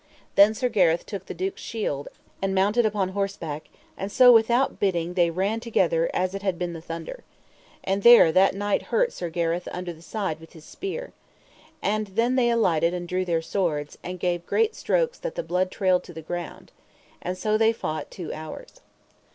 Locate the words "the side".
9.93-10.39